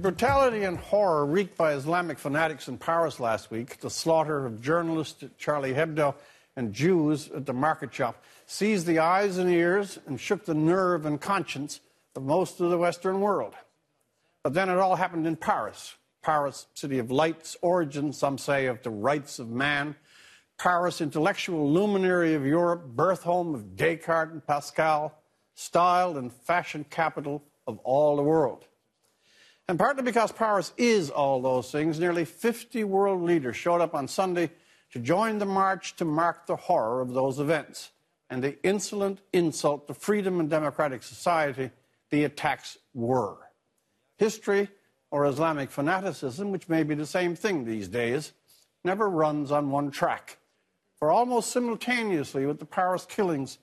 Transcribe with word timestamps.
brutality 0.00 0.64
and 0.64 0.78
horror 0.78 1.26
wreaked 1.26 1.56
by 1.56 1.74
Islamic 1.74 2.18
fanatics 2.18 2.68
in 2.68 2.78
Paris 2.78 3.20
last 3.20 3.50
week, 3.50 3.80
the 3.80 3.90
slaughter 3.90 4.46
of 4.46 4.62
journalists 4.62 5.22
at 5.22 5.36
Charlie 5.38 5.74
Hebdo 5.74 6.14
and 6.56 6.72
Jews 6.72 7.30
at 7.30 7.46
the 7.46 7.52
market 7.52 7.92
shop, 7.92 8.22
seized 8.46 8.86
the 8.86 8.98
eyes 8.98 9.38
and 9.38 9.50
ears 9.50 9.98
and 10.06 10.18
shook 10.18 10.44
the 10.44 10.54
nerve 10.54 11.06
and 11.06 11.20
conscience 11.20 11.80
of 12.16 12.22
most 12.22 12.60
of 12.60 12.70
the 12.70 12.78
Western 12.78 13.20
world. 13.20 13.54
But 14.42 14.54
then 14.54 14.68
it 14.68 14.78
all 14.78 14.96
happened 14.96 15.26
in 15.26 15.36
Paris. 15.36 15.94
Paris, 16.22 16.66
city 16.74 16.98
of 16.98 17.10
lights, 17.10 17.56
origin, 17.62 18.12
some 18.12 18.38
say, 18.38 18.66
of 18.66 18.82
the 18.82 18.90
rights 18.90 19.38
of 19.38 19.48
man. 19.50 19.96
Paris, 20.58 21.00
intellectual 21.00 21.70
luminary 21.70 22.34
of 22.34 22.44
Europe, 22.44 22.84
birth 22.84 23.22
home 23.22 23.54
of 23.54 23.76
Descartes 23.76 24.32
and 24.32 24.46
Pascal, 24.46 25.14
style 25.54 26.16
and 26.16 26.32
fashion 26.32 26.84
capital 26.88 27.42
of 27.66 27.78
all 27.78 28.16
the 28.16 28.22
world. 28.22 28.66
And 29.70 29.78
partly 29.78 30.02
because 30.02 30.32
Paris 30.32 30.72
is 30.76 31.10
all 31.10 31.40
those 31.40 31.70
things, 31.70 32.00
nearly 32.00 32.24
50 32.24 32.82
world 32.82 33.22
leaders 33.22 33.54
showed 33.54 33.80
up 33.80 33.94
on 33.94 34.08
Sunday 34.08 34.50
to 34.90 34.98
join 34.98 35.38
the 35.38 35.46
march 35.46 35.94
to 35.98 36.04
mark 36.04 36.48
the 36.48 36.56
horror 36.56 37.00
of 37.00 37.12
those 37.12 37.38
events 37.38 37.92
and 38.28 38.42
the 38.42 38.60
insolent 38.64 39.20
insult 39.32 39.86
to 39.86 39.94
freedom 39.94 40.40
and 40.40 40.50
democratic 40.50 41.04
society 41.04 41.70
the 42.10 42.24
attacks 42.24 42.78
were. 42.94 43.36
History 44.18 44.68
or 45.12 45.24
Islamic 45.24 45.70
fanaticism, 45.70 46.50
which 46.50 46.68
may 46.68 46.82
be 46.82 46.96
the 46.96 47.06
same 47.06 47.36
thing 47.36 47.64
these 47.64 47.86
days, 47.86 48.32
never 48.82 49.08
runs 49.08 49.52
on 49.52 49.70
one 49.70 49.92
track. 49.92 50.38
For 50.98 51.12
almost 51.12 51.52
simultaneously 51.52 52.44
with 52.44 52.58
the 52.58 52.64
Paris 52.64 53.06
killings, 53.08 53.58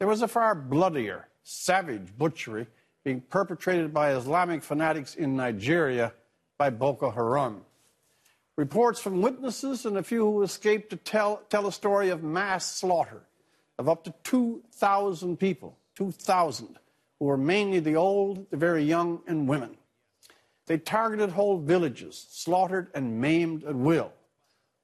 there 0.00 0.08
was 0.08 0.22
a 0.22 0.28
far 0.28 0.56
bloodier, 0.56 1.28
savage 1.44 2.18
butchery 2.18 2.66
being 3.04 3.20
perpetrated 3.20 3.92
by 3.92 4.14
Islamic 4.14 4.62
fanatics 4.62 5.14
in 5.14 5.36
Nigeria 5.36 6.12
by 6.58 6.70
Boko 6.70 7.10
Haram. 7.10 7.62
Reports 8.56 9.00
from 9.00 9.22
witnesses 9.22 9.86
and 9.86 9.96
a 9.96 10.02
few 10.02 10.24
who 10.24 10.42
escaped 10.42 10.90
to 10.90 10.96
tell, 10.96 11.42
tell 11.48 11.66
a 11.66 11.72
story 11.72 12.10
of 12.10 12.22
mass 12.22 12.70
slaughter 12.76 13.22
of 13.78 13.88
up 13.88 14.04
to 14.04 14.14
2,000 14.24 15.38
people, 15.38 15.76
2,000, 15.96 16.78
who 17.18 17.26
were 17.26 17.36
mainly 17.36 17.80
the 17.80 17.96
old, 17.96 18.48
the 18.50 18.56
very 18.56 18.84
young, 18.84 19.20
and 19.26 19.48
women. 19.48 19.76
They 20.66 20.78
targeted 20.78 21.30
whole 21.30 21.58
villages, 21.58 22.26
slaughtered 22.30 22.90
and 22.94 23.20
maimed 23.20 23.64
at 23.64 23.74
will. 23.74 24.12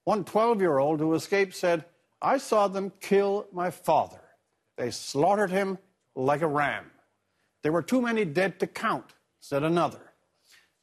One 0.04 0.24
12 0.24 0.60
year 0.60 0.78
old 0.78 1.00
who 1.00 1.14
escaped 1.14 1.54
said, 1.54 1.84
I 2.20 2.38
saw 2.38 2.66
them 2.66 2.92
kill 3.00 3.46
my 3.52 3.70
father. 3.70 4.20
They 4.76 4.90
slaughtered 4.90 5.50
him 5.50 5.78
like 6.14 6.42
a 6.42 6.46
ram. 6.48 6.90
There 7.62 7.72
were 7.72 7.82
too 7.82 8.00
many 8.00 8.24
dead 8.24 8.60
to 8.60 8.66
count, 8.66 9.14
said 9.40 9.62
another. 9.62 10.12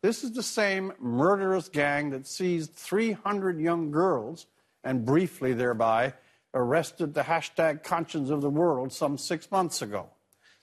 This 0.02 0.24
is 0.24 0.34
the 0.34 0.44
same 0.44 0.94
murderous 1.00 1.70
gang 1.70 2.12
that 2.12 2.28
seized 2.28 2.76
300 2.76 3.60
young 3.60 3.92
girls 3.92 4.46
and 4.84 5.06
briefly 5.06 5.54
thereby 5.54 6.14
arrested 6.54 7.14
the 7.14 7.24
hashtag 7.24 7.84
conscience 7.84 8.30
of 8.30 8.42
the 8.42 8.50
world 8.50 8.94
some 8.94 9.18
six 9.18 9.50
months 9.52 9.82
ago. 9.82 10.10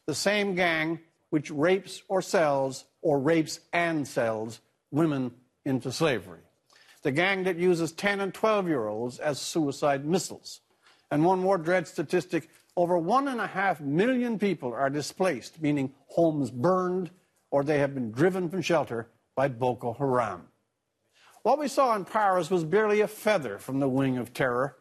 The 0.06 0.14
same 0.14 0.54
gang 0.54 1.00
which 1.30 1.50
rapes 1.50 2.02
or 2.08 2.20
sells, 2.20 2.84
or 3.00 3.18
rapes 3.18 3.60
and 3.72 4.06
sells, 4.06 4.60
women 4.90 5.32
into 5.64 5.90
slavery. 5.90 6.40
The 7.02 7.10
gang 7.10 7.44
that 7.44 7.56
uses 7.56 7.90
10 7.92 8.20
and 8.20 8.34
12 8.34 8.68
year 8.68 8.86
olds 8.86 9.18
as 9.18 9.40
suicide 9.40 10.04
missiles. 10.04 10.60
And 11.10 11.24
one 11.24 11.40
more 11.40 11.58
dread 11.58 11.88
statistic 11.88 12.48
over 12.76 12.96
one 12.96 13.28
and 13.28 13.40
a 13.40 13.46
half 13.46 13.80
million 13.80 14.38
people 14.38 14.72
are 14.72 14.90
displaced, 14.90 15.60
meaning 15.60 15.92
homes 16.06 16.50
burned 16.50 17.10
or 17.50 17.62
they 17.62 17.78
have 17.78 17.94
been 17.94 18.10
driven 18.10 18.48
from 18.48 18.62
shelter 18.62 19.08
by 19.36 19.48
Boko 19.48 19.92
Haram. 19.92 20.48
What 21.42 21.58
we 21.58 21.68
saw 21.68 21.94
in 21.96 22.04
Paris 22.04 22.50
was 22.50 22.64
barely 22.64 23.00
a 23.00 23.08
feather 23.08 23.58
from 23.58 23.80
the 23.80 23.88
wing 23.88 24.16
of 24.16 24.32
terror. 24.32 24.76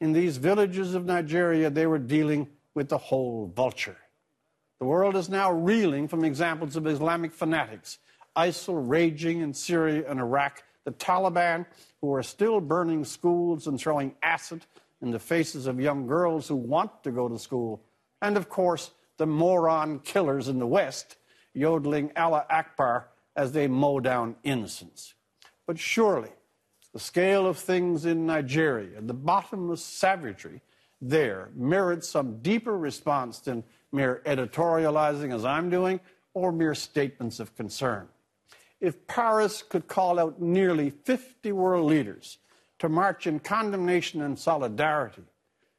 In 0.00 0.12
these 0.12 0.38
villages 0.38 0.94
of 0.94 1.04
Nigeria, 1.04 1.70
they 1.70 1.86
were 1.86 1.98
dealing 1.98 2.48
with 2.74 2.88
the 2.88 2.98
whole 2.98 3.52
vulture. 3.54 3.96
The 4.80 4.86
world 4.86 5.16
is 5.16 5.28
now 5.28 5.52
reeling 5.52 6.08
from 6.08 6.24
examples 6.24 6.76
of 6.76 6.86
Islamic 6.86 7.32
fanatics, 7.32 7.98
ISIL 8.36 8.88
raging 8.88 9.40
in 9.40 9.54
Syria 9.54 10.04
and 10.08 10.20
Iraq, 10.20 10.62
the 10.84 10.92
Taliban, 10.92 11.64
who 12.00 12.12
are 12.14 12.22
still 12.22 12.60
burning 12.60 13.04
schools 13.04 13.66
and 13.66 13.78
throwing 13.78 14.14
acid 14.22 14.66
in 15.02 15.10
the 15.10 15.18
faces 15.18 15.66
of 15.66 15.80
young 15.80 16.06
girls 16.06 16.48
who 16.48 16.56
want 16.56 17.02
to 17.04 17.10
go 17.10 17.28
to 17.28 17.38
school, 17.38 17.82
and 18.22 18.36
of 18.36 18.48
course, 18.48 18.90
the 19.18 19.26
moron 19.26 20.00
killers 20.00 20.48
in 20.48 20.58
the 20.58 20.66
West 20.66 21.16
yodeling 21.54 22.12
Allah 22.16 22.46
Akbar 22.50 23.08
as 23.34 23.52
they 23.52 23.66
mow 23.66 24.00
down 24.00 24.36
innocents. 24.44 25.14
But 25.66 25.78
surely, 25.78 26.30
the 26.92 27.00
scale 27.00 27.46
of 27.46 27.58
things 27.58 28.06
in 28.06 28.26
Nigeria, 28.26 28.96
and 28.96 29.08
the 29.08 29.14
bottomless 29.14 29.84
savagery 29.84 30.62
there, 31.00 31.50
merits 31.54 32.08
some 32.08 32.38
deeper 32.40 32.76
response 32.76 33.40
than 33.40 33.64
mere 33.92 34.22
editorializing, 34.24 35.34
as 35.34 35.44
I'm 35.44 35.68
doing, 35.68 36.00
or 36.32 36.52
mere 36.52 36.74
statements 36.74 37.38
of 37.40 37.54
concern. 37.54 38.08
If 38.80 39.06
Paris 39.06 39.62
could 39.62 39.88
call 39.88 40.18
out 40.18 40.40
nearly 40.40 40.90
50 40.90 41.52
world 41.52 41.86
leaders 41.86 42.38
to 42.78 42.88
march 42.88 43.26
in 43.26 43.38
condemnation 43.38 44.22
and 44.22 44.38
solidarity, 44.38 45.22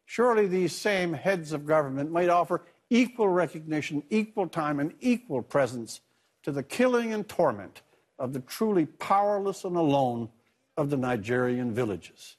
surely 0.05 0.47
these 0.47 0.75
same 0.75 1.13
heads 1.13 1.53
of 1.53 1.65
government 1.65 2.11
might 2.11 2.29
offer 2.29 2.63
equal 2.89 3.29
recognition, 3.29 4.03
equal 4.09 4.47
time, 4.47 4.79
and 4.79 4.93
equal 4.99 5.41
presence 5.41 6.01
to 6.43 6.51
the 6.51 6.63
killing 6.63 7.13
and 7.13 7.27
torment 7.27 7.81
of 8.17 8.33
the 8.33 8.39
truly 8.39 8.85
powerless 8.85 9.63
and 9.63 9.75
alone 9.75 10.29
of 10.77 10.89
the 10.89 10.97
Nigerian 10.97 11.73
villages. 11.73 12.37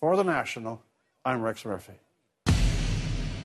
For 0.00 0.16
the 0.16 0.24
National, 0.24 0.82
I'm 1.24 1.42
Rex 1.42 1.64
Murphy. 1.64 1.94